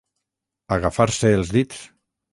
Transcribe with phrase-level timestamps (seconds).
[0.77, 1.85] Agafar-se els dits.